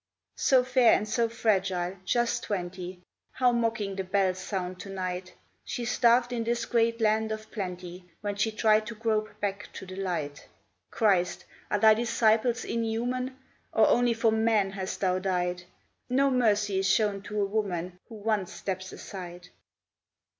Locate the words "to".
4.79-4.89, 8.87-8.95, 9.73-9.85, 17.21-17.39